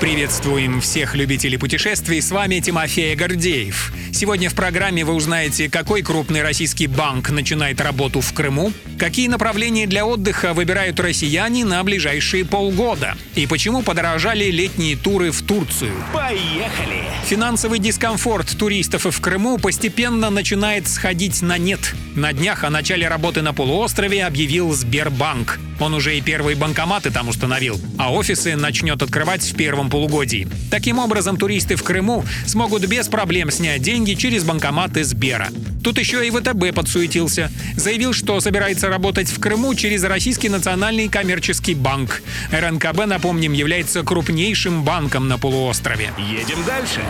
Приветствуем 0.00 0.80
всех 0.80 1.14
любителей 1.14 1.56
путешествий, 1.56 2.20
с 2.20 2.30
вами 2.30 2.58
Тимофей 2.58 3.14
Гордеев. 3.14 3.92
Сегодня 4.12 4.50
в 4.50 4.54
программе 4.54 5.04
вы 5.04 5.14
узнаете, 5.14 5.70
какой 5.70 6.02
крупный 6.02 6.42
российский 6.42 6.88
банк 6.88 7.30
начинает 7.30 7.80
работу 7.80 8.20
в 8.20 8.32
Крыму, 8.32 8.72
какие 8.98 9.28
направления 9.28 9.86
для 9.86 10.04
отдыха 10.04 10.52
выбирают 10.52 10.98
россияне 11.00 11.64
на 11.64 11.82
ближайшие 11.84 12.44
полгода 12.44 13.16
и 13.34 13.46
почему 13.46 13.82
подорожали 13.82 14.50
летние 14.50 14.96
туры 14.96 15.30
в 15.30 15.42
Турцию. 15.42 15.94
Поехали! 16.12 17.04
Финансовый 17.26 17.78
дискомфорт 17.78 18.58
туристов 18.58 19.06
в 19.06 19.20
Крыму 19.20 19.58
постепенно 19.58 20.28
начинает 20.28 20.86
сходить 20.88 21.40
на 21.40 21.56
нет. 21.56 21.94
На 22.14 22.32
днях 22.32 22.64
о 22.64 22.70
начале 22.70 23.08
работы 23.08 23.42
на 23.42 23.54
полуострове 23.54 24.24
объявил 24.24 24.72
Сбербанк. 24.72 25.58
Он 25.80 25.94
уже 25.94 26.16
и 26.16 26.20
первые 26.20 26.56
банкоматы 26.56 27.10
там 27.10 27.28
установил, 27.28 27.80
а 27.98 28.12
офисы 28.12 28.56
начнет 28.56 29.02
открывать 29.02 29.42
в 29.42 29.56
первом 29.56 29.90
полугодии. 29.90 30.48
Таким 30.70 30.98
образом, 30.98 31.36
туристы 31.36 31.76
в 31.76 31.82
Крыму 31.82 32.24
смогут 32.46 32.86
без 32.86 33.08
проблем 33.08 33.50
снять 33.50 33.82
деньги 33.82 34.14
через 34.14 34.44
банкоматы 34.44 35.04
Сбера. 35.04 35.48
Тут 35.84 35.98
еще 35.98 36.26
и 36.26 36.30
ВТБ 36.30 36.74
подсуетился. 36.74 37.52
Заявил, 37.76 38.14
что 38.14 38.40
собирается 38.40 38.88
работать 38.88 39.28
в 39.28 39.38
Крыму 39.38 39.74
через 39.74 40.02
Российский 40.02 40.48
национальный 40.48 41.08
коммерческий 41.08 41.74
банк. 41.74 42.22
РНКБ, 42.50 43.04
напомним, 43.04 43.52
является 43.52 44.02
крупнейшим 44.02 44.82
банком 44.82 45.28
на 45.28 45.36
полуострове. 45.36 46.10
Едем 46.16 46.64
дальше. 46.64 47.02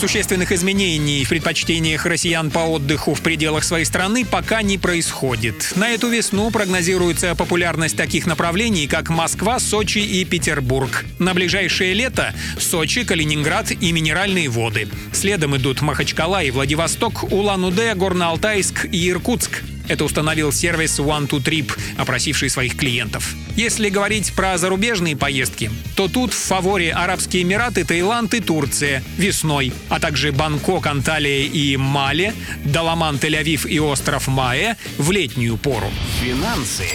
Существенных 0.00 0.50
изменений 0.50 1.24
в 1.24 1.28
предпочтениях 1.28 2.06
россиян 2.06 2.50
по 2.50 2.60
отдыху 2.60 3.12
в 3.12 3.20
пределах 3.20 3.64
своей 3.64 3.84
страны 3.84 4.24
пока 4.24 4.62
не 4.62 4.78
происходит. 4.78 5.72
На 5.76 5.90
эту 5.90 6.08
весну 6.08 6.50
прогнозируется 6.50 7.34
популярность 7.34 7.98
таких 7.98 8.24
направлений, 8.24 8.86
как 8.86 9.10
Москва, 9.10 9.60
Сочи 9.60 9.98
и 9.98 10.24
Петербург. 10.24 11.04
На 11.18 11.34
ближайшее 11.34 11.92
лето– 11.92 12.34
Сочи, 12.58 13.04
Калининград 13.04 13.72
и 13.78 13.92
Минеральные 13.92 14.48
воды. 14.48 14.88
Следом 15.12 15.54
идут 15.54 15.82
Махачкала 15.82 16.42
и 16.42 16.50
Владивосток, 16.50 17.30
Улан-Удэ, 17.30 17.94
Горно-Алтайск 18.22 18.88
и 18.90 19.10
Иркутск. 19.10 19.62
Это 19.88 20.04
установил 20.04 20.52
сервис 20.52 21.00
One2Trip, 21.00 21.72
опросивший 21.98 22.50
своих 22.50 22.76
клиентов. 22.76 23.34
Если 23.56 23.88
говорить 23.88 24.32
про 24.34 24.56
зарубежные 24.56 25.16
поездки, 25.16 25.70
то 25.96 26.06
тут 26.06 26.32
в 26.32 26.36
фаворе 26.36 26.92
Арабские 26.92 27.42
Эмираты, 27.42 27.84
Таиланд 27.84 28.32
и 28.34 28.40
Турция 28.40 29.02
весной, 29.18 29.72
а 29.88 29.98
также 29.98 30.30
Бангкок, 30.30 30.86
Анталия 30.86 31.46
и 31.46 31.76
Мале, 31.76 32.32
Даламан, 32.64 33.16
Тель-Авив 33.16 33.68
и 33.68 33.80
остров 33.80 34.28
Маэ 34.28 34.76
в 34.98 35.10
летнюю 35.10 35.56
пору. 35.56 35.90
Финансы. 36.22 36.86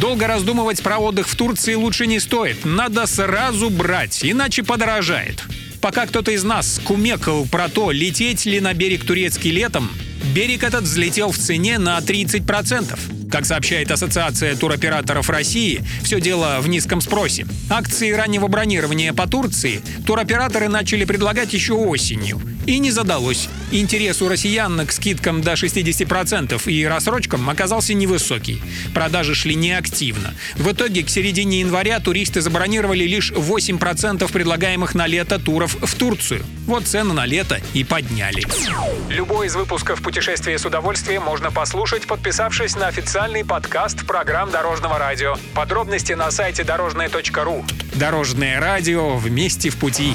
Долго 0.00 0.26
раздумывать 0.26 0.82
про 0.82 0.98
отдых 0.98 1.28
в 1.28 1.36
Турции 1.36 1.74
лучше 1.74 2.06
не 2.06 2.18
стоит. 2.18 2.64
Надо 2.64 3.06
сразу 3.06 3.68
брать, 3.68 4.20
иначе 4.24 4.62
подорожает. 4.62 5.44
Пока 5.82 6.06
кто-то 6.06 6.30
из 6.30 6.44
нас 6.44 6.80
кумекал 6.82 7.44
про 7.44 7.68
то, 7.68 7.90
лететь 7.90 8.46
ли 8.46 8.60
на 8.60 8.72
берег 8.72 9.04
турецкий 9.04 9.50
летом, 9.50 9.90
берег 10.32 10.64
этот 10.64 10.84
взлетел 10.84 11.30
в 11.30 11.38
цене 11.38 11.78
на 11.78 11.98
30%. 11.98 13.30
Как 13.30 13.44
сообщает 13.44 13.90
Ассоциация 13.90 14.56
туроператоров 14.56 15.30
России, 15.30 15.82
все 16.02 16.20
дело 16.20 16.58
в 16.60 16.68
низком 16.68 17.00
спросе. 17.00 17.46
Акции 17.70 18.10
раннего 18.10 18.46
бронирования 18.46 19.12
по 19.12 19.26
Турции 19.26 19.80
туроператоры 20.06 20.68
начали 20.68 21.04
предлагать 21.04 21.52
еще 21.52 21.74
осенью. 21.74 22.40
И 22.66 22.78
не 22.78 22.90
задалось. 22.90 23.48
Интерес 23.72 24.20
у 24.20 24.28
россиян 24.28 24.86
к 24.86 24.92
скидкам 24.92 25.40
до 25.40 25.54
60% 25.54 26.70
и 26.70 26.86
рассрочкам 26.86 27.48
оказался 27.48 27.94
невысокий. 27.94 28.60
Продажи 28.92 29.34
шли 29.34 29.54
неактивно. 29.54 30.34
В 30.56 30.70
итоге 30.72 31.02
к 31.02 31.08
середине 31.08 31.60
января 31.60 31.98
туристы 31.98 32.42
забронировали 32.42 33.04
лишь 33.04 33.32
8% 33.32 34.30
предлагаемых 34.30 34.94
на 34.94 35.06
лето 35.06 35.38
туров 35.38 35.74
в 35.80 35.94
Турцию. 35.94 36.44
Вот 36.66 36.84
цены 36.86 37.14
на 37.14 37.24
лето 37.24 37.62
и 37.72 37.82
подняли. 37.82 38.44
Любой 39.08 39.46
из 39.46 39.54
выпусков 39.54 40.02
«Путешествие 40.02 40.58
с 40.58 40.66
удовольствием» 40.66 41.22
можно 41.22 41.50
послушать, 41.50 42.06
подписавшись 42.06 42.76
на 42.76 42.88
официальный 42.88 43.42
подкаст 43.42 44.06
программ 44.06 44.50
Дорожного 44.50 44.98
радио. 44.98 45.36
Подробности 45.54 46.12
на 46.12 46.30
сайте 46.30 46.62
дорожное.ру. 46.62 47.64
Дорожное 47.94 48.60
радио 48.60 49.16
вместе 49.16 49.70
в 49.70 49.76
пути. 49.76 50.14